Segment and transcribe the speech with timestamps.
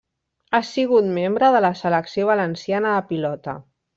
[0.53, 3.57] Ha sigut membre de la Selecció Valenciana de Pilota.